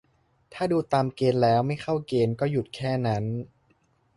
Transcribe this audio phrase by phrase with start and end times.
[0.53, 3.23] ถ้าดูตามเกณฑ์แล้ว ไม่เข้าเกณฑ์ ก็หยุดแค่นั้น